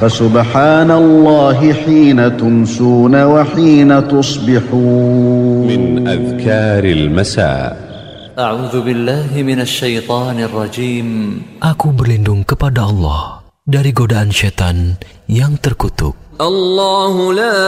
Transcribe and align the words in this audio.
فسبحان 0.00 0.90
الله 0.90 1.72
حين 1.72 2.36
تمسون 2.36 3.24
وحين 3.24 4.08
تصبحون. 4.08 5.66
من 5.68 6.08
أذكار 6.08 6.84
المساء. 6.84 7.90
أعوذ 8.38 8.80
بالله 8.80 9.42
من 9.44 9.60
الشيطان 9.60 10.40
الرجيم. 10.40 11.40
Aku 11.60 11.92
berlindung 11.92 12.48
kepada 12.48 12.88
Allah 12.88 13.44
dari 13.68 13.92
godaan 13.92 14.32
setan 14.32 14.96
yang 15.28 15.60
terkutuk. 15.60 16.16
الله 16.40 17.36
لا 17.36 17.60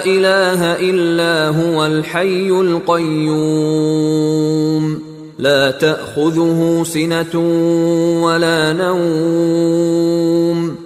إله 0.00 0.80
إلا 0.80 1.52
هو 1.52 1.76
الحي 1.86 2.48
القيوم 2.48 3.84
لا 5.36 5.76
تأخذه 5.76 6.80
سنة 6.88 7.36
ولا 8.24 8.72
نوم 8.72 10.85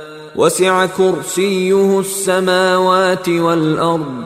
وسع 0.40 0.86
كرسيه 0.86 2.00
السماوات 2.00 3.28
والأرض 3.28 4.24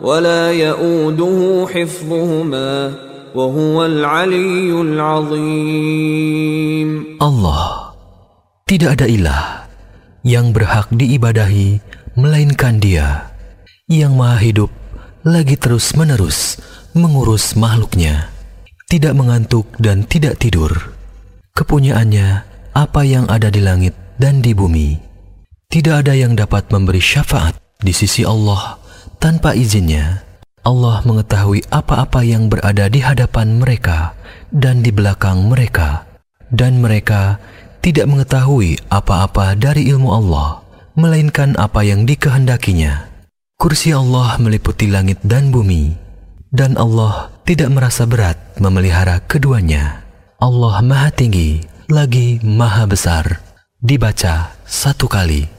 ولا 0.00 0.52
يؤوده 0.52 1.66
حفظهما 1.74 2.94
وهو 3.34 3.84
العلي 3.84 4.70
العظيم 4.80 6.10
Allah 7.22 7.94
tidak 8.66 8.98
ada 9.00 9.06
ilah 9.06 9.70
yang 10.26 10.50
berhak 10.50 10.88
diibadahi 10.90 11.78
melainkan 12.18 12.80
Dia 12.82 13.30
yang 13.86 14.16
Maha 14.16 14.40
Hidup 14.40 14.70
lagi 15.24 15.56
terus-menerus 15.56 16.60
mengurus 16.94 17.58
makhluknya, 17.58 18.30
tidak 18.86 19.18
mengantuk 19.18 19.66
dan 19.82 20.06
tidak 20.06 20.38
tidur. 20.38 20.70
Kepunyaannya 21.56 22.46
apa 22.70 23.00
yang 23.02 23.26
ada 23.26 23.50
di 23.50 23.58
langit 23.62 23.94
dan 24.14 24.38
di 24.38 24.54
bumi. 24.54 25.07
Tidak 25.69 26.01
ada 26.01 26.17
yang 26.17 26.33
dapat 26.33 26.65
memberi 26.73 26.97
syafaat 26.97 27.53
di 27.77 27.93
sisi 27.93 28.25
Allah 28.25 28.81
tanpa 29.21 29.53
izinnya. 29.53 30.25
Allah 30.65 31.05
mengetahui 31.05 31.61
apa-apa 31.69 32.25
yang 32.25 32.49
berada 32.49 32.89
di 32.89 33.05
hadapan 33.05 33.61
mereka 33.61 34.17
dan 34.49 34.81
di 34.81 34.89
belakang 34.89 35.45
mereka, 35.45 36.09
dan 36.49 36.81
mereka 36.81 37.37
tidak 37.85 38.09
mengetahui 38.09 38.81
apa-apa 38.89 39.53
dari 39.53 39.85
ilmu 39.93 40.09
Allah, 40.09 40.65
melainkan 40.97 41.53
apa 41.53 41.85
yang 41.85 42.01
dikehendakinya. 42.01 43.05
Kursi 43.53 43.93
Allah 43.93 44.41
meliputi 44.41 44.89
langit 44.89 45.21
dan 45.21 45.53
bumi, 45.53 45.93
dan 46.49 46.81
Allah 46.81 47.29
tidak 47.45 47.69
merasa 47.69 48.09
berat 48.09 48.41
memelihara 48.57 49.21
keduanya. 49.21 50.01
Allah 50.41 50.81
Maha 50.81 51.13
Tinggi 51.13 51.61
lagi 51.93 52.41
Maha 52.41 52.89
Besar. 52.89 53.45
Dibaca 53.77 54.57
satu 54.65 55.05
kali. 55.05 55.58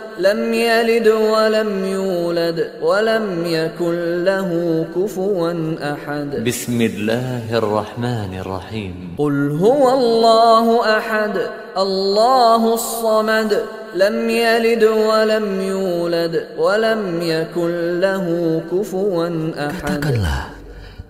لم 0.18 0.54
يلد 0.54 1.08
ولم 1.08 1.84
يولد 1.84 2.58
ولم 2.82 3.26
يكن 3.46 4.24
له 4.24 4.50
كفوا 4.96 5.52
أحد 5.92 6.44
بسم 6.44 6.78
الله 6.80 7.44
الرحمن 7.52 8.30
الرحيم 8.40 8.94
قل 9.18 9.36
هو 9.60 9.84
الله 9.92 10.66
أحد 10.98 11.34
الله 11.76 12.62
الصمد 12.74 13.50
لم 13.94 14.16
يلد 14.30 14.84
ولم 14.84 15.46
يولد 15.60 16.34
ولم 16.58 17.02
يكن 17.22 18.00
له 18.00 18.26
كفوا 18.72 19.28
أحد 19.52 20.00
Katakanlah, 20.00 20.42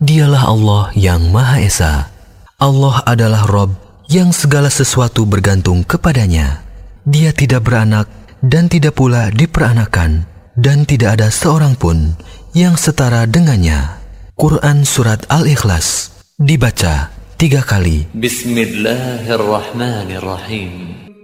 dialah 0.03 0.43
Allah 0.50 0.82
yang 0.99 1.31
Maha 1.31 1.62
Esa. 1.62 2.10
Allah 2.59 3.06
adalah 3.06 3.47
Rob 3.47 3.71
yang 4.10 4.34
segala 4.34 4.66
sesuatu 4.66 5.22
bergantung 5.22 5.87
kepadanya. 5.87 6.66
Dia 7.06 7.31
tidak 7.31 7.71
beranak 7.71 8.10
dan 8.41 8.66
tidak 8.68 8.97
pula 8.97 9.29
diperanakan 9.29 10.25
dan 10.57 10.90
tidak 10.90 11.22
ada 11.22 11.29
seorang 11.29 11.78
pun 11.78 12.18
yang 12.57 12.74
setara 12.75 13.29
dengannya. 13.29 14.02
Quran 14.35 14.84
Surat 14.84 15.24
Al-Ikhlas 15.29 16.09
dibaca 16.41 17.13
tiga 17.38 17.62
kali. 17.62 18.09
Bismillahirrahmanirrahim. 18.18 20.72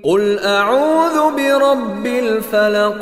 Qul 0.05 0.37
a'udhu 0.37 1.33
birabbil 1.33 2.45
falaq. 2.45 3.01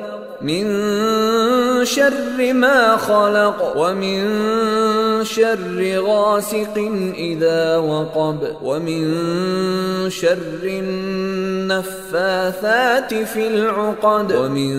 من 0.42 0.64
شر 1.84 2.52
ما 2.52 2.96
خلق 2.96 3.72
ومن 3.76 4.20
شر 5.24 5.98
غاسق 6.00 6.76
إذا 7.16 7.76
وقب 7.76 8.38
ومن 8.62 9.02
شر 10.10 10.62
النفاثات 11.66 13.14
في 13.14 13.48
العقد 13.48 14.32
ومن 14.32 14.72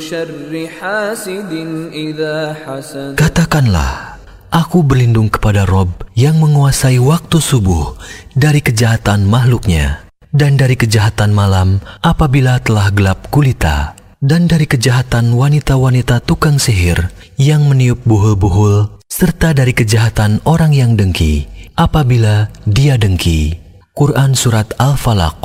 شر 0.00 0.68
حاسد 0.80 1.52
إذا 1.92 2.56
حسد 2.66 3.16
Katakanlah, 3.16 4.20
aku 4.52 4.84
berlindung 4.84 5.32
kepada 5.32 5.64
Rob 5.64 5.88
yang 6.12 6.36
menguasai 6.36 7.00
waktu 7.00 7.40
subuh 7.40 7.96
dari 8.36 8.60
kejahatan 8.60 9.24
makhluknya, 9.24 10.04
dan 10.28 10.60
dari 10.60 10.76
kejahatan 10.76 11.32
malam 11.32 11.80
apabila 12.04 12.60
telah 12.60 12.92
gelap 12.92 13.32
gulita, 13.32 13.96
dan 14.23 14.47
dari 14.47 14.63
kejahatan 14.63 15.35
wanita-wanita 15.35 16.23
tukang 16.23 16.55
sihir 16.55 17.11
yang 17.35 17.67
meniup 17.67 17.99
buhul-buhul, 18.07 19.03
serta 19.11 19.51
dari 19.51 19.75
kejahatan 19.75 20.39
orang 20.47 20.71
yang 20.71 20.95
dengki 20.95 21.43
apabila 21.75 22.47
dia 22.63 22.95
dengki. 22.95 23.59
Quran 23.91 24.31
Surat 24.33 24.73
Al-Falaq 24.79 25.35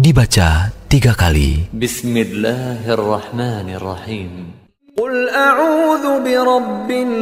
dibaca 0.00 0.72
tiga 0.88 1.12
kali. 1.12 1.68
Bismillahirrahmanirrahim. 1.76 4.56
Qul 4.96 5.28
a'udhu 5.28 6.24
bi 6.24 6.32
rabbin 6.34 7.12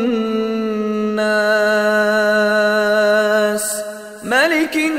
nas, 1.19 3.67
malikin 4.23 4.95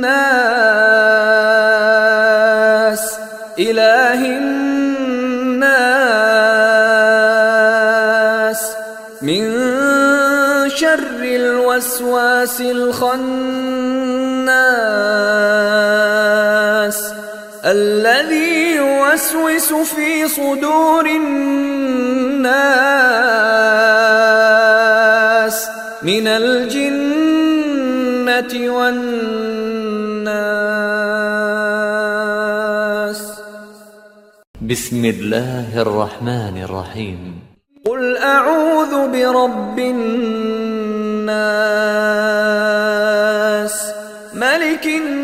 nas, 0.00 0.80
ilahin 3.60 4.49
الوسواس 11.90 12.60
الخناس 12.60 13.10
الذي 17.64 18.76
يوسوس 18.76 19.72
في 19.72 20.28
صدور 20.28 21.06
الناس 21.06 21.56
من 26.02 26.26
الجنة 26.26 27.32
والناس. 28.74 29.50
بسم 34.62 35.04
الله 35.04 35.82
الرحمن 35.82 36.62
الرحيم. 36.64 37.38
قل 37.86 38.16
أعوذ 38.16 39.08
برب 39.12 39.78
الناس. 39.78 40.69
ملك 44.34 44.86
الناس 44.86 45.20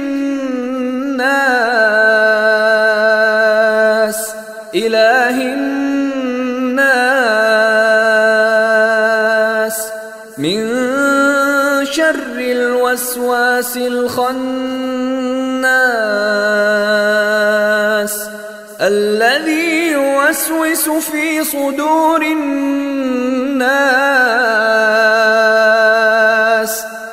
إله 4.75 5.37
الناس. 5.55 5.77
من 10.39 10.67
شر 11.85 12.37
الوسواس 12.39 13.77
الخناس 13.77 14.27
الذي 18.81 19.93
يوسوس 19.93 20.89
في 20.89 21.45
صدور 21.45 22.23
الناس. 22.23 22.77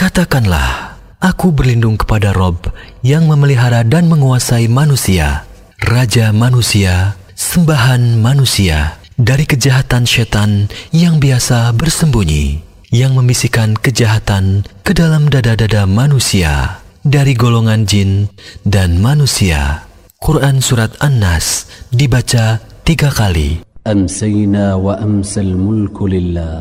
Katakanlah, 0.02 0.98
aku 1.22 1.54
berlindung 1.54 1.94
kepada 1.96 2.34
Rob 2.34 2.58
yang 3.06 3.30
memelihara 3.30 3.86
dan 3.86 4.10
menguasai 4.10 4.66
manusia, 4.68 5.46
Raja 5.78 6.34
manusia, 6.34 7.16
sembahan 7.37 8.17
manusia 8.17 8.97
dari 9.21 9.45
kejahatan 9.45 10.09
setan 10.09 10.73
yang 10.89 11.21
biasa 11.21 11.77
bersembunyi, 11.77 12.65
yang 12.89 13.13
membisikkan 13.13 13.77
kejahatan 13.77 14.65
ke 14.81 14.97
dalam 14.97 15.29
dada-dada 15.29 15.85
manusia 15.85 16.81
dari 17.05 17.37
golongan 17.37 17.85
jin 17.85 18.33
dan 18.65 19.05
manusia. 19.05 19.85
Quran 20.17 20.65
Surat 20.65 20.97
An-Nas 21.05 21.69
dibaca 21.93 22.59
tiga 22.83 23.13
kali. 23.13 23.61
أمسينا 23.87 24.75
وأمسى 24.83 25.41
الملك 25.47 25.95
لله 26.03 26.59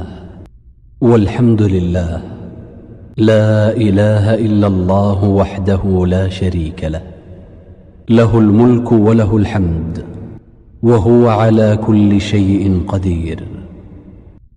والحمد 1.02 1.62
لله 1.62 2.14
لا 3.18 3.74
إله 3.74 4.46
إلا 4.46 4.68
الله 4.70 5.20
وحده 5.26 5.82
لا 6.06 6.30
شريك 6.30 6.86
له 6.86 7.02
له 8.14 8.30
الملك 8.30 8.92
وله 8.94 9.32
الحمد 9.38 10.15
وهو 10.86 11.24
على 11.42 11.70
كل 11.88 12.22
شيء 12.22 12.62
قدير. 12.88 13.40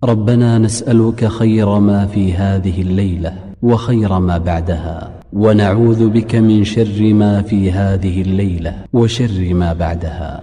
ربنا 0.03 0.57
نسألك 0.57 1.25
خير 1.25 1.79
ما 1.79 2.05
في 2.05 2.33
هذه 2.33 2.81
الليلة 2.81 3.33
وخير 3.61 4.11
ما 4.19 4.37
بعدها 4.37 4.97
ونعوذ 5.33 6.01
بك 6.09 6.35
من 6.35 6.63
شر 6.63 6.99
ما 7.21 7.41
في 7.41 7.71
هذه 7.71 8.21
الليلة 8.21 8.73
وشر 8.93 9.53
ما 9.53 9.73
بعدها. 9.73 10.33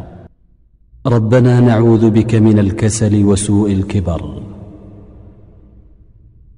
ربنا 1.07 1.61
نعوذ 1.61 2.11
بك 2.11 2.35
من 2.35 2.59
الكسل 2.59 3.25
وسوء 3.25 3.73
الكبر. 3.73 4.23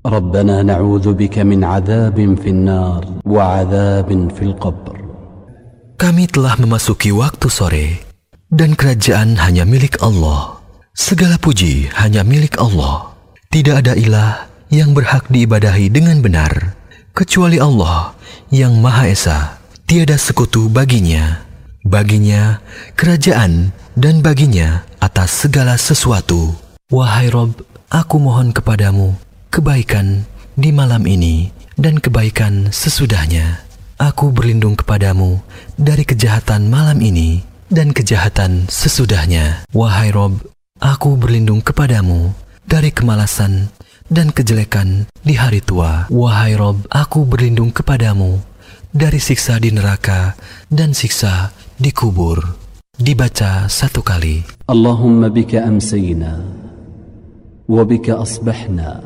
ربنا 0.06 0.62
نعوذ 0.62 1.06
بك 1.12 1.38
من 1.38 1.64
عذاب 1.64 2.18
في 2.40 2.48
النار 2.50 3.02
وعذاب 3.26 4.10
في 4.32 4.42
القبر. 4.42 4.94
Kami 5.98 6.24
telah 6.30 6.54
memasuki 6.62 7.10
waktu 7.10 7.46
sore, 7.50 8.07
dan 8.48 8.72
kerajaan 8.72 9.36
hanya 9.36 9.68
milik 9.68 10.00
Allah. 10.00 10.60
Segala 10.96 11.36
puji 11.38 11.92
hanya 11.94 12.24
milik 12.24 12.56
Allah. 12.58 13.12
Tidak 13.48 13.80
ada 13.80 13.94
ilah 13.96 14.48
yang 14.68 14.92
berhak 14.92 15.28
diibadahi 15.32 15.88
dengan 15.88 16.20
benar, 16.20 16.76
kecuali 17.16 17.56
Allah 17.56 18.12
yang 18.52 18.76
Maha 18.80 19.08
Esa. 19.08 19.38
Tiada 19.88 20.20
sekutu 20.20 20.68
baginya. 20.68 21.48
Baginya 21.80 22.60
kerajaan 22.92 23.72
dan 23.96 24.20
baginya 24.20 24.84
atas 25.00 25.48
segala 25.48 25.80
sesuatu. 25.80 26.52
Wahai 26.92 27.32
Rob, 27.32 27.56
aku 27.88 28.20
mohon 28.20 28.52
kepadamu 28.52 29.16
kebaikan 29.48 30.28
di 30.52 30.76
malam 30.76 31.08
ini 31.08 31.48
dan 31.80 31.96
kebaikan 31.96 32.68
sesudahnya. 32.68 33.64
Aku 33.96 34.28
berlindung 34.28 34.76
kepadamu 34.76 35.40
dari 35.80 36.04
kejahatan 36.04 36.68
malam 36.68 37.00
ini 37.00 37.47
dan 37.68 37.92
kejahatan 37.92 38.66
sesudahnya. 38.68 39.64
Wahai 39.72 40.12
Rob, 40.12 40.40
aku 40.80 41.16
berlindung 41.16 41.60
kepadamu 41.60 42.32
dari 42.64 42.92
kemalasan 42.92 43.72
dan 44.08 44.32
kejelekan 44.32 45.08
di 45.20 45.36
hari 45.36 45.60
tua. 45.60 46.08
Wahai 46.08 46.56
Rob, 46.56 46.84
aku 46.88 47.28
berlindung 47.28 47.72
kepadamu 47.72 48.40
dari 48.92 49.20
siksa 49.20 49.60
di 49.60 49.68
neraka 49.72 50.34
dan 50.72 50.96
siksa 50.96 51.52
di 51.76 51.92
kubur. 51.92 52.40
Dibaca 52.98 53.70
satu 53.70 54.02
kali. 54.02 54.42
Allahumma 54.66 55.30
bika 55.30 55.62
amsayna, 55.62 56.42
wa 57.70 57.82
bika 57.86 58.18
asbahna, 58.18 58.98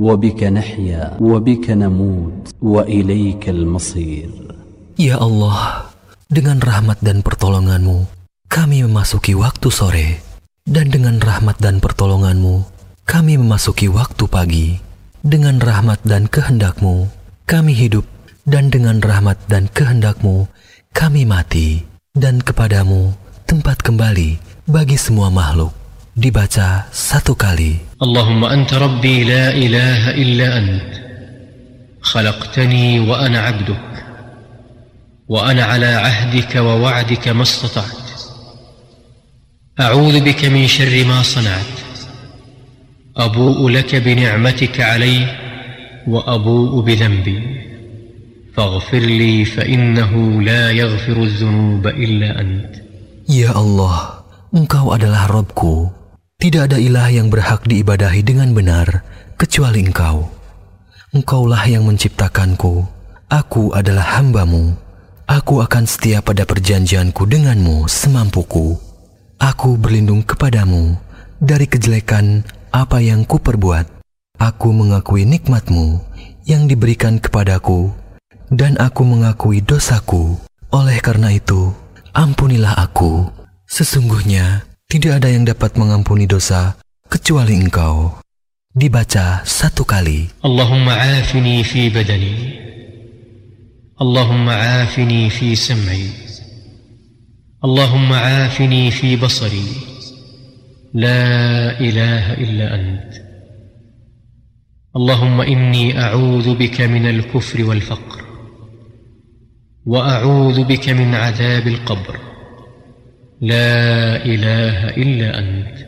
wa 0.00 0.14
bika 0.16 0.48
nahya, 0.48 1.20
wa 1.20 1.36
bika 1.36 1.76
wa 1.76 2.82
ilayka 2.88 3.52
al-masir. 3.52 4.32
Ya 4.96 5.20
Allah, 5.20 5.89
dengan 6.30 6.62
rahmat 6.62 7.02
dan 7.02 7.26
pertolonganmu, 7.26 8.06
kami 8.46 8.86
memasuki 8.86 9.34
waktu 9.34 9.66
sore. 9.66 10.22
Dan 10.62 10.86
dengan 10.86 11.18
rahmat 11.18 11.58
dan 11.58 11.82
pertolonganmu, 11.82 12.62
kami 13.02 13.34
memasuki 13.34 13.90
waktu 13.90 14.30
pagi. 14.30 14.78
Dengan 15.26 15.58
rahmat 15.58 16.06
dan 16.06 16.30
kehendakmu, 16.30 17.10
kami 17.50 17.74
hidup. 17.74 18.06
Dan 18.46 18.70
dengan 18.70 19.02
rahmat 19.02 19.42
dan 19.50 19.66
kehendakmu, 19.74 20.46
kami 20.94 21.26
mati. 21.26 21.82
Dan 22.14 22.38
kepadamu, 22.38 23.10
tempat 23.50 23.82
kembali 23.82 24.38
bagi 24.70 24.94
semua 24.94 25.34
makhluk. 25.34 25.74
Dibaca 26.14 26.86
satu 26.94 27.34
kali. 27.34 27.98
Allahumma 27.98 28.54
anta 28.54 28.78
rabbi 28.78 29.26
la 29.26 29.50
ilaha 29.50 30.10
illa 30.14 30.46
ant. 30.62 30.90
Khalaqtani 32.06 33.02
wa 33.02 33.18
ana 33.18 33.50
abduk. 33.50 33.82
وانا 35.29 35.63
على 35.63 35.85
عهدك 35.85 36.55
ووعدك 36.55 37.27
ما 37.27 37.41
استطعت 37.41 38.05
اعوذ 39.79 40.21
بك 40.21 40.45
من 40.45 40.67
شر 40.67 41.05
ما 41.05 41.21
صنعت 41.21 41.75
ابوء 43.17 43.69
لك 43.69 43.95
بنعمتك 43.95 44.81
علي 44.81 45.27
وابوء 46.07 46.81
بذنبي 46.81 47.39
فاغفر 48.55 48.99
لي 48.99 49.45
فانه 49.45 50.41
لا 50.41 50.71
يغفر 50.71 51.23
الذنوب 51.23 51.87
الا 51.87 52.41
انت 52.41 52.85
Ya 53.25 53.57
Allah, 53.57 54.21
Engkau 54.53 54.93
adalah 54.93 55.25
Robku. 55.25 55.89
Tidak 56.37 56.69
ada 56.69 56.77
ilah 56.77 57.09
yang 57.09 57.33
berhak 57.33 57.65
diibadahi 57.65 58.21
dengan 58.21 58.53
benar 58.53 59.01
kecuali 59.33 59.81
Engkau. 59.81 60.29
Engkaulah 61.09 61.65
yang 61.65 61.89
menciptakanku. 61.89 62.85
Aku 63.25 63.73
adalah 63.73 64.21
hambamu. 64.21 64.77
Aku 65.30 65.62
akan 65.62 65.86
setia 65.86 66.18
pada 66.18 66.42
perjanjianku 66.42 67.22
denganmu 67.22 67.86
semampuku. 67.86 68.74
Aku 69.38 69.78
berlindung 69.78 70.26
kepadamu 70.26 70.98
dari 71.38 71.70
kejelekan 71.70 72.42
apa 72.74 72.98
yang 72.98 73.22
kuperbuat. 73.22 74.02
Aku 74.42 74.74
mengakui 74.74 75.22
nikmatmu 75.22 76.02
yang 76.50 76.66
diberikan 76.66 77.22
kepadaku 77.22 77.94
dan 78.50 78.74
aku 78.82 79.06
mengakui 79.06 79.62
dosaku. 79.62 80.34
Oleh 80.74 80.98
karena 80.98 81.30
itu, 81.30 81.70
ampunilah 82.10 82.74
aku. 82.82 83.30
Sesungguhnya 83.70 84.66
tidak 84.90 85.22
ada 85.22 85.30
yang 85.30 85.46
dapat 85.46 85.78
mengampuni 85.78 86.26
dosa 86.26 86.74
kecuali 87.06 87.54
engkau. 87.54 88.18
Dibaca 88.74 89.46
satu 89.46 89.86
kali. 89.86 90.42
Allahumma 90.42 90.98
afini 90.98 91.62
fi 91.62 91.86
badani 91.86 92.66
اللهم 94.02 94.48
عافني 94.48 95.30
في 95.30 95.54
سمعي. 95.54 96.08
اللهم 97.64 98.12
عافني 98.12 98.90
في 98.90 99.16
بصري. 99.16 99.66
لا 100.94 101.80
إله 101.80 102.32
إلا 102.32 102.74
أنت. 102.74 103.14
اللهم 104.96 105.40
إني 105.40 106.00
أعوذ 106.02 106.54
بك 106.54 106.80
من 106.80 107.06
الكفر 107.06 107.64
والفقر. 107.64 108.24
وأعوذ 109.86 110.64
بك 110.64 110.88
من 110.88 111.14
عذاب 111.14 111.66
القبر. 111.66 112.18
لا 113.40 114.24
إله 114.24 114.88
إلا 114.88 115.38
أنت. 115.38 115.86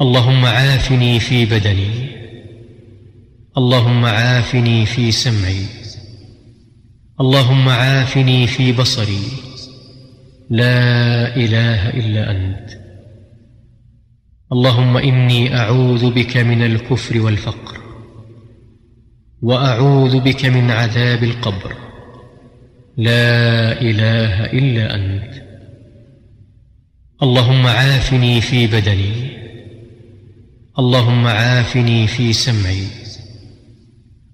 اللهم 0.00 0.44
عافني 0.44 1.20
في 1.20 1.44
بدني. 1.44 2.08
اللهم 3.58 4.04
عافني 4.04 4.86
في 4.86 5.12
سمعي. 5.12 5.83
اللهم 7.20 7.68
عافني 7.68 8.46
في 8.46 8.72
بصري. 8.72 9.22
لا 10.50 11.36
إله 11.36 11.90
إلا 11.90 12.30
أنت. 12.30 12.70
اللهم 14.52 14.96
إني 14.96 15.56
أعوذ 15.56 16.10
بك 16.10 16.36
من 16.36 16.62
الكفر 16.62 17.20
والفقر. 17.20 17.80
وأعوذ 19.42 20.20
بك 20.20 20.44
من 20.44 20.70
عذاب 20.70 21.24
القبر. 21.24 21.76
لا 22.96 23.80
إله 23.80 24.44
إلا 24.44 24.94
أنت. 24.94 25.44
اللهم 27.22 27.66
عافني 27.66 28.40
في 28.40 28.66
بدني. 28.66 29.30
اللهم 30.78 31.26
عافني 31.26 32.06
في 32.06 32.32
سمعي. 32.32 32.86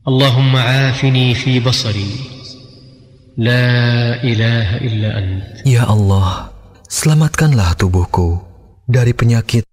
اللهم 0.08 0.56
عافني 0.56 1.34
في 1.34 1.60
بصري. 1.60 2.39
La 3.40 4.20
ilaha 4.20 4.76
illa 4.84 5.16
anta. 5.16 5.64
Ya 5.64 5.88
Allah, 5.88 6.52
selamatkanlah 6.92 7.72
tubuhku 7.72 8.36
dari 8.84 9.16
penyakit 9.16 9.64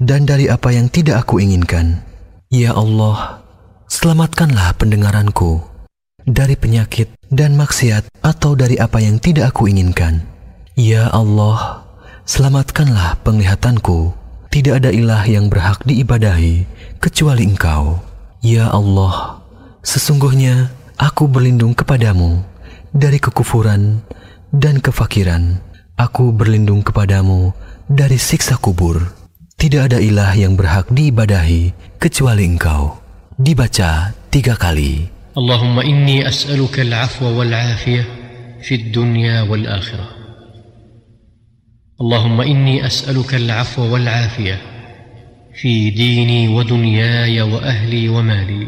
dan 0.00 0.24
dari 0.24 0.48
apa 0.48 0.72
yang 0.72 0.88
tidak 0.88 1.28
aku 1.28 1.36
inginkan. 1.36 2.00
Ya 2.48 2.72
Allah, 2.72 3.44
selamatkanlah 3.92 4.72
pendengaranku 4.80 5.60
dari 6.24 6.56
penyakit 6.56 7.12
dan 7.28 7.60
maksiat 7.60 8.08
atau 8.24 8.56
dari 8.56 8.80
apa 8.80 9.04
yang 9.04 9.20
tidak 9.20 9.52
aku 9.52 9.68
inginkan. 9.68 10.24
Ya 10.72 11.12
Allah, 11.12 11.84
selamatkanlah 12.24 13.20
penglihatanku. 13.20 14.16
Tidak 14.48 14.80
ada 14.80 14.88
ilah 14.88 15.28
yang 15.28 15.52
berhak 15.52 15.84
diibadahi 15.84 16.64
kecuali 17.04 17.44
Engkau. 17.44 18.00
Ya 18.40 18.72
Allah, 18.72 19.44
sesungguhnya 19.84 20.72
aku 20.96 21.28
berlindung 21.28 21.76
kepadamu 21.76 22.48
dari 22.90 23.22
kekufuran 23.22 24.02
dan 24.50 24.82
kefakiran. 24.82 25.62
Aku 26.00 26.32
berlindung 26.32 26.80
kepadamu 26.80 27.52
dari 27.84 28.16
siksa 28.16 28.56
kubur. 28.56 29.12
Tidak 29.60 29.92
ada 29.92 29.98
ilah 30.00 30.32
yang 30.32 30.56
berhak 30.56 30.88
diibadahi 30.88 31.96
kecuali 32.00 32.48
engkau. 32.48 32.96
Dibaca 33.36 34.16
tiga 34.32 34.56
kali. 34.56 35.04
Allahumma 35.36 35.84
inni 35.84 36.24
as'aluka 36.24 36.80
al-afwa 36.80 37.28
wal-afiyah 37.36 38.06
fi 38.64 38.88
dunya 38.88 39.44
wal-akhirah. 39.44 40.10
Allahumma 42.00 42.48
inni 42.48 42.80
as'aluka 42.80 43.36
al-afwa 43.36 43.92
wal-afiyah 43.92 44.60
fi 45.52 45.92
dini 45.92 46.48
wa 46.48 46.64
dunyaya 46.64 47.44
wa 47.44 47.60
ahli 47.60 48.08
wa 48.08 48.24
mali. 48.24 48.64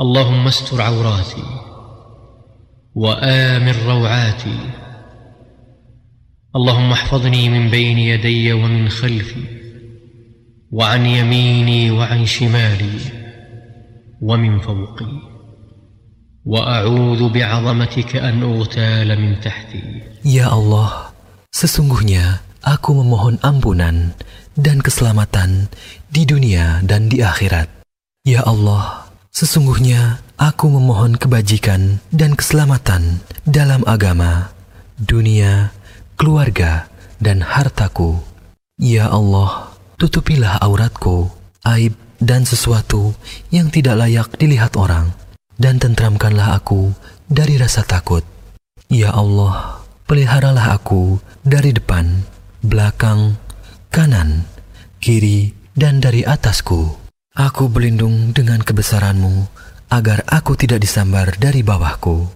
Allahumma 0.00 0.48
astur 0.48 0.80
وامن 2.95 3.75
روعاتي 3.87 4.59
اللهم 6.55 6.91
احفظني 6.91 7.49
من 7.49 7.69
بين 7.69 7.97
يدي 7.97 8.53
ومن 8.53 8.89
خلفي 8.89 9.43
وعن 10.71 11.05
يميني 11.05 11.91
وعن 11.91 12.25
شمالي 12.25 12.99
ومن 14.21 14.59
فوقي 14.59 15.11
واعوذ 16.45 17.29
بعظمتك 17.29 18.15
ان 18.15 18.43
اغتال 18.43 19.09
من 19.21 19.39
تحتي 19.39 19.83
Ya 20.21 20.53
Allah, 20.53 21.15
sesungguhnya 21.49 22.45
aku 22.61 22.93
memohon 22.93 23.41
ampunan 23.41 24.13
dan 24.53 24.77
keselamatan 24.85 25.65
di 26.13 26.29
dunia 26.29 26.85
dan 26.85 27.09
di 27.09 27.25
akhirat. 27.25 27.65
Ya 28.21 28.45
Allah, 28.45 29.09
sesungguhnya 29.33 30.21
aku 30.36 30.68
memohon 30.68 31.16
kebajikan 31.16 32.00
dan 32.12 32.36
keselamatan 32.36 33.24
dalam 33.48 33.82
agama, 33.88 34.52
dunia, 35.00 35.72
keluarga, 36.20 36.88
dan 37.20 37.40
hartaku. 37.40 38.20
Ya 38.76 39.08
Allah, 39.08 39.72
tutupilah 39.96 40.60
auratku, 40.60 41.32
aib 41.64 41.96
dan 42.20 42.44
sesuatu 42.44 43.16
yang 43.48 43.72
tidak 43.72 43.96
layak 43.96 44.28
dilihat 44.36 44.76
orang, 44.76 45.16
dan 45.56 45.80
tentramkanlah 45.80 46.56
aku 46.60 46.92
dari 47.28 47.56
rasa 47.56 47.84
takut. 47.84 48.24
Ya 48.92 49.16
Allah, 49.16 49.80
peliharalah 50.04 50.76
aku 50.76 51.18
dari 51.40 51.72
depan, 51.72 52.28
belakang, 52.60 53.40
kanan, 53.88 54.44
kiri, 55.00 55.56
dan 55.72 56.04
dari 56.04 56.22
atasku. 56.22 56.96
Aku 57.36 57.68
berlindung 57.68 58.32
dengan 58.32 58.64
kebesaranmu 58.64 59.55
agar 59.91 60.23
aku 60.27 60.55
tidak 60.55 60.79
disambar 60.81 61.35
dari 61.35 61.61
bawahku. 61.61 62.27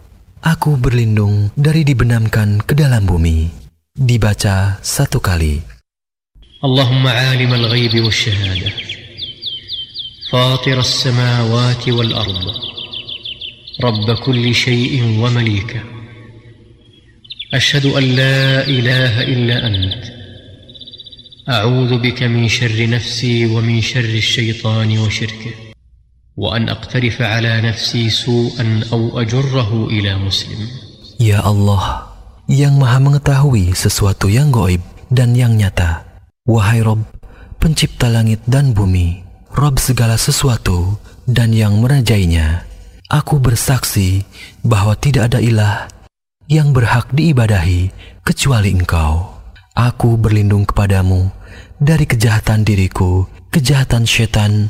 Aku 0.45 0.77
berlindung 0.77 1.49
dari 1.57 1.81
dibenamkan 1.81 2.61
ke 2.61 2.77
dalam 2.77 3.07
bumi. 3.07 3.49
Dibaca 3.95 4.77
satu 4.83 5.23
kali. 5.23 5.75
اللهم 6.65 7.07
عالم 7.07 7.53
الغيب 7.53 7.93
والشهاده 8.05 8.71
فاطر 10.31 10.79
السماوات 10.79 11.89
والارض 11.89 12.45
رب 13.83 14.07
كل 14.25 14.55
شيء 14.55 15.03
ومليكه 15.03 15.81
اشهد 17.53 17.85
ان 17.85 18.03
لا 18.03 18.67
اله 18.67 19.21
الا 19.21 19.67
انت 19.67 20.03
اعوذ 21.49 21.97
بك 21.97 22.23
من 22.23 22.47
شر 22.49 22.89
نفسي 22.89 23.45
ومن 23.45 23.81
شر 23.81 24.13
الشيطان 24.25 24.97
وشركه 24.97 25.53
وان 26.39 26.69
اقترف 26.69 27.21
على 27.21 27.61
نفسي 27.61 28.09
سوءا 28.09 28.83
او 28.91 29.19
اجره 29.21 29.87
الى 29.87 30.15
مسلم 30.15 30.67
Ya 31.15 31.39
Allah, 31.39 32.11
yang 32.51 32.75
maha 32.75 32.99
mengetahui 32.99 33.71
sesuatu 33.71 34.27
yang 34.27 34.51
goib 34.51 34.83
dan 35.07 35.31
yang 35.31 35.55
nyata. 35.55 36.03
Wahai 36.43 36.83
Rob, 36.83 37.07
pencipta 37.55 38.11
langit 38.11 38.43
dan 38.43 38.75
bumi, 38.75 39.23
Rob 39.55 39.79
segala 39.79 40.19
sesuatu 40.19 40.99
dan 41.23 41.55
yang 41.55 41.79
merajainya. 41.79 42.67
Aku 43.07 43.39
bersaksi 43.39 44.27
bahwa 44.59 44.99
tidak 44.99 45.31
ada 45.31 45.39
ilah 45.39 45.87
yang 46.51 46.75
berhak 46.75 47.15
diibadahi 47.15 47.95
kecuali 48.27 48.75
engkau. 48.75 49.39
Aku 49.71 50.19
berlindung 50.19 50.67
kepadamu 50.67 51.31
dari 51.79 52.03
kejahatan 52.03 52.67
diriku, 52.67 53.23
kejahatan 53.55 54.03
setan, 54.03 54.67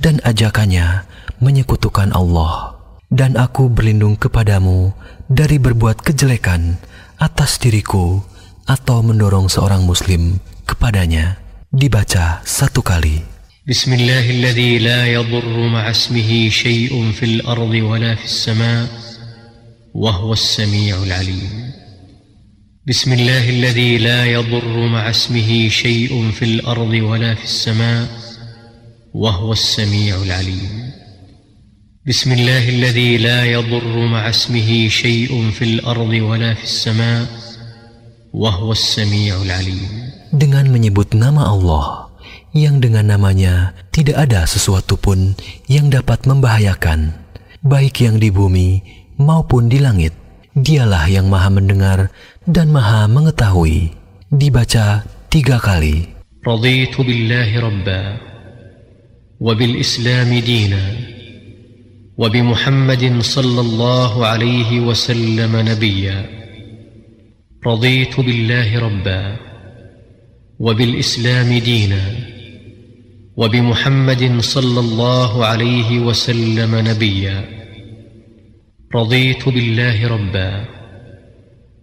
dan 0.00 0.20
ajakannya 0.22 1.08
menyekutukan 1.40 2.12
Allah. 2.12 2.76
Dan 3.06 3.38
aku 3.38 3.70
berlindung 3.70 4.18
kepadamu 4.18 4.90
dari 5.30 5.62
berbuat 5.62 6.02
kejelekan 6.02 6.74
atas 7.22 7.62
diriku 7.62 8.18
atau 8.66 8.98
mendorong 9.06 9.46
seorang 9.46 9.86
muslim 9.86 10.42
kepadanya. 10.66 11.38
Dibaca 11.70 12.42
satu 12.42 12.82
kali. 12.82 13.36
بسم 13.66 13.92
الله 13.98 14.30
الذي 14.30 14.78
لا 14.78 15.10
يضر 15.10 15.56
مع 15.66 15.90
اسمه 15.90 16.48
شيء 16.54 16.94
في 17.18 17.24
الارض 17.26 17.74
ولا 17.74 18.14
في 18.14 18.24
السماء 18.24 18.86
وهو 19.90 20.32
السميع 20.32 21.02
العليم 21.02 21.74
بسم 22.86 23.12
الله 23.12 23.50
الذي 23.50 23.98
لا 23.98 24.24
يضر 24.24 24.86
مع 24.86 25.10
اسمه 25.10 25.68
شيء 25.68 26.30
في 26.30 26.44
الارض 26.44 26.94
ولا 26.94 27.34
في 27.34 27.44
السماء 27.44 28.19
وهو 29.14 29.52
السميع 29.52 30.22
العليم 30.22 30.72
بسم 32.06 32.32
الله 32.32 32.68
الذي 32.68 33.18
لا 33.18 33.44
يضر 33.44 33.96
مع 34.06 34.28
اسمه 34.28 34.88
شيء 34.88 35.50
في 35.50 35.64
الارض 35.64 36.12
ولا 36.22 36.54
في 36.54 36.64
السماء 36.64 37.26
وهو 38.34 38.72
السميع 38.72 39.42
العليم 39.42 39.90
dengan 40.36 40.68
menyebut 40.68 41.16
nama 41.16 41.48
Allah 41.48 42.12
yang 42.52 42.80
dengan 42.80 43.08
namanya 43.08 43.72
tidak 43.90 44.28
ada 44.28 44.44
sesuatu 44.44 45.00
pun 45.00 45.32
yang 45.68 45.88
dapat 45.88 46.28
membahayakan 46.28 47.16
baik 47.64 48.04
yang 48.04 48.20
di 48.20 48.28
bumi 48.28 48.84
maupun 49.16 49.72
di 49.72 49.80
langit 49.80 50.12
dialah 50.52 51.08
yang 51.08 51.32
maha 51.32 51.48
mendengar 51.52 52.12
dan 52.44 52.68
maha 52.68 53.08
mengetahui 53.08 53.96
dibaca 54.28 55.08
tiga 55.32 55.56
kali 55.56 56.16
رضيت 56.46 56.94
بالله 57.00 57.50
ربا 57.60 58.02
وبالإسلام 59.41 60.39
دينا 60.39 60.95
وبمحمد 62.17 63.21
صلى 63.21 63.61
الله 63.61 64.25
عليه 64.25 64.79
وسلم 64.79 65.55
نبيا. 65.69 66.29
رضيت 67.67 68.19
بالله 68.19 68.79
ربا 68.79 69.35
وبالإسلام 70.59 71.57
دينا 71.57 72.15
وبمحمد 73.37 74.39
صلى 74.39 74.79
الله 74.79 75.45
عليه 75.45 75.99
وسلم 75.99 76.75
نبيا. 76.75 77.45
رضيت 78.95 79.49
بالله 79.49 80.07
ربا 80.07 80.65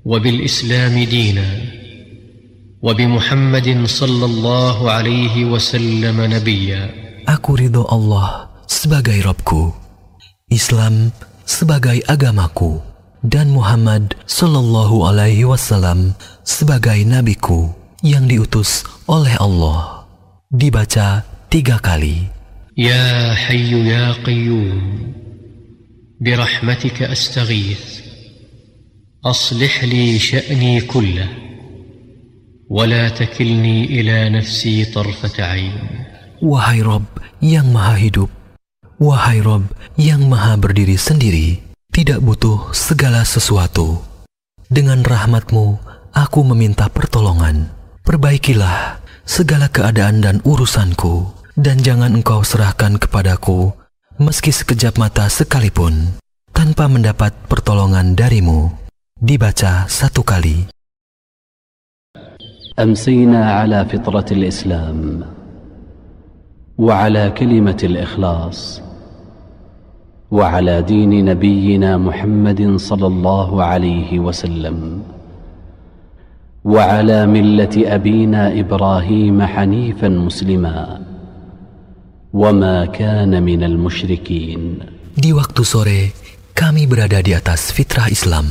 وبالإسلام 0.04 1.04
دينا 1.04 1.60
وبمحمد 2.82 3.86
صلى 3.86 4.24
الله 4.24 4.90
عليه 4.90 5.44
وسلم 5.44 6.24
نبيا. 6.34 7.07
Aku 7.27 7.55
ridho 7.55 7.87
Allah 7.87 8.51
sebagai 8.67 9.15
Robku, 9.23 9.71
Islam 10.51 11.15
sebagai 11.47 12.03
agamaku, 12.09 12.83
dan 13.23 13.51
Muhammad 13.51 14.19
Sallallahu 14.27 15.07
Alaihi 15.07 15.47
Wasallam 15.47 16.19
sebagai 16.43 16.99
nabiku 17.07 17.71
yang 18.03 18.27
diutus 18.27 18.83
oleh 19.07 19.33
Allah. 19.39 20.07
Dibaca 20.51 21.25
tiga 21.49 21.79
kali. 21.79 22.43
يا 22.77 23.33
حي 23.33 23.69
يا 23.89 24.11
قيوم 24.25 25.13
برحمتك 26.21 27.01
استغيث 27.01 28.01
اصلح 29.25 29.83
لي 29.83 30.19
شاني 30.19 30.81
كله 30.81 31.29
ولا 32.69 33.09
تكلني 33.09 33.85
الى 33.85 34.29
نفسي 34.29 34.85
طرفه 34.85 35.43
عين 35.43 35.73
Wahai 36.43 36.83
Rob 36.83 37.07
yang 37.39 37.71
maha 37.71 37.95
hidup, 37.95 38.27
wahai 38.99 39.39
Rob 39.39 39.63
yang 39.95 40.27
maha 40.27 40.59
berdiri 40.59 40.99
sendiri, 40.99 41.63
tidak 41.93 42.19
butuh 42.19 42.75
segala 42.75 43.23
sesuatu. 43.23 44.03
Dengan 44.67 45.05
rahmatmu, 45.07 45.79
aku 46.11 46.39
meminta 46.43 46.91
pertolongan. 46.91 47.71
Perbaikilah 48.03 48.99
segala 49.23 49.71
keadaan 49.71 50.19
dan 50.19 50.43
urusanku, 50.43 51.31
dan 51.55 51.79
jangan 51.79 52.11
engkau 52.19 52.43
serahkan 52.43 52.99
kepadaku 52.99 53.71
meski 54.21 54.53
sekejap 54.53 54.99
mata 55.01 55.25
sekalipun, 55.25 56.19
tanpa 56.53 56.85
mendapat 56.85 57.33
pertolongan 57.49 58.13
darimu. 58.13 58.69
Dibaca 59.17 59.87
satu 59.87 60.21
kali. 60.21 60.67
امسينا 62.73 63.53
على 63.53 63.85
فطره 63.85 64.25
الاسلام 64.33 64.97
وعلى 66.78 67.30
كلمه 67.34 67.80
الاخلاص 67.82 68.80
وعلى 70.30 70.82
دين 70.82 71.24
نبينا 71.24 71.98
محمد 71.98 72.76
صلى 72.76 73.06
الله 73.06 73.64
عليه 73.64 74.10
وسلم 74.18 75.02
وعلى 76.64 77.26
مله 77.26 77.74
ابينا 77.76 78.60
إبراهيم 78.60 79.42
حنيفا 79.42 80.08
مسلما 80.08 81.00
وما 82.32 82.86
كان 82.86 83.42
من 83.42 83.60
المشركين 83.64 84.62
Di 85.18 85.34
waktu 85.34 85.62
sore, 85.66 86.00
kami 86.54 86.86
berada 86.86 87.18
di 87.18 87.34
atas 87.34 87.74
fitrah 87.74 88.06
Islam. 88.06 88.46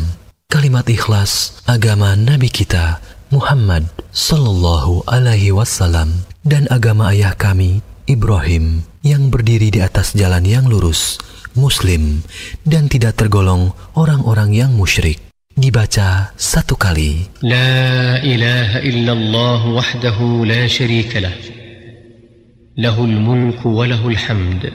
Kalimat 0.52 0.84
ikhlas 0.92 1.64
agama 1.64 2.12
Nabi 2.20 2.52
kita 2.52 3.00
Muhammad 3.32 3.88
Sallallahu 4.12 5.08
Alaihi 5.08 5.56
Wasallam 5.56 6.28
dan 6.44 6.68
agama 6.68 7.16
ayah 7.16 7.32
kami 7.40 7.80
Ibrahim 8.08 8.88
yang 9.04 9.28
berdiri 9.28 9.68
di 9.68 9.84
atas 9.84 10.16
jalan 10.16 10.48
yang 10.48 10.64
lurus, 10.72 11.20
muslim, 11.60 12.24
dan 12.64 12.88
tidak 12.88 13.20
tergolong 13.20 13.76
orang-orang 14.00 14.56
yang 14.56 14.72
musyrik. 14.72 15.20
Dibaca 15.52 16.32
satu 16.40 16.80
kali. 16.80 17.28
La 17.44 18.16
ilaha 18.24 18.80
illallah 18.80 19.62
wahdahu 19.76 20.48
la 20.48 20.64
sharika 20.72 21.20
lah. 21.20 21.36
Lahul 22.80 23.20
mulku 23.20 23.76
wa 23.76 23.84
hamd. 23.92 24.72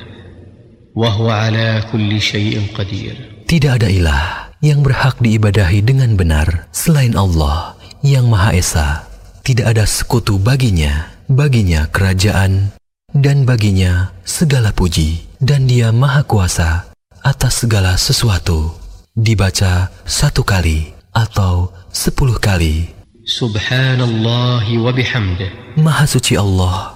Wahu 0.93 1.25
ala 1.33 1.89
kulli 1.89 2.21
syai'in 2.21 2.69
qadir. 2.77 3.17
Tidak 3.49 3.81
ada 3.81 3.89
ilah 3.89 4.53
yang 4.61 4.85
berhak 4.85 5.17
diibadahi 5.25 5.81
dengan 5.81 6.21
benar 6.21 6.69
selain 6.69 7.17
Allah 7.17 7.81
yang 8.05 8.29
Maha 8.29 8.53
Esa. 8.53 9.09
Tidak 9.41 9.65
ada 9.65 9.89
sekutu 9.89 10.37
baginya, 10.37 11.09
baginya 11.33 11.89
kerajaan, 11.89 12.75
dan 13.14 13.44
baginya 13.48 14.12
segala 14.28 14.70
puji. 14.76 15.26
Dan 15.38 15.70
dia 15.70 15.94
Maha 15.94 16.26
Kuasa 16.26 16.90
atas 17.22 17.62
segala 17.62 17.94
sesuatu. 17.94 18.74
Dibaca 19.14 19.90
satu 20.06 20.42
kali 20.42 20.94
atau 21.14 21.74
sepuluh 21.94 22.38
kali. 22.42 22.94
سبحان 23.28 24.00
الله 24.02 24.66
وبحمده 24.78 25.50
Maha 25.78 26.06
suci 26.08 26.34
Allah, 26.40 26.96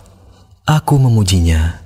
aku 0.65 0.95
memujinya. 0.97 1.83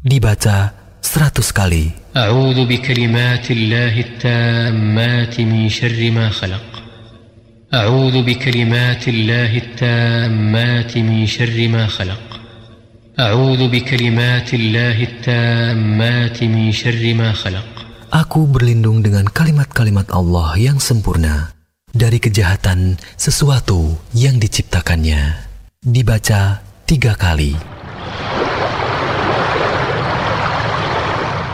Dibaca 0.00 0.72
seratus 1.02 1.52
kali. 1.52 1.92
أعوذ 2.16 2.68
بكلمات 2.68 3.50
الله 3.50 4.00
التامات 4.00 5.40
من 5.40 5.68
شر 5.68 6.10
ما 6.10 6.28
خلق 6.28 6.68
أعوذ 7.74 8.22
بكلمات 8.22 9.08
الله 9.08 9.52
التامات 9.58 10.92
من 10.98 11.26
شر 11.26 11.68
ما 11.68 11.86
خلق 11.86 12.35
أعوذ 13.20 13.68
بكلمات 13.68 14.54
الله 14.54 14.96
التامات 15.02 16.38
من 16.42 16.72
شر 16.72 17.14
ما 17.14 17.32
خلق 17.32 17.68
Aku 18.12 18.44
berlindung 18.44 19.00
dengan 19.00 19.24
kalimat-kalimat 19.24 20.12
Allah 20.12 20.52
yang 20.60 20.76
sempurna 20.76 21.56
dari 21.96 22.20
kejahatan 22.20 23.00
sesuatu 23.16 23.96
yang 24.12 24.36
diciptakannya. 24.36 25.48
Dibaca 25.80 26.60
tiga 26.84 27.16
kali. 27.16 27.56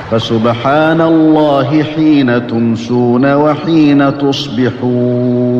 فسبحان 0.09 1.01
الله 1.01 1.85
حين 1.85 2.47
تمسون 2.47 3.25
وحين 3.35 4.19
تصبحون 4.19 5.59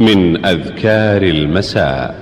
من 0.00 0.46
أذكار 0.46 1.22
المساء 1.22 2.21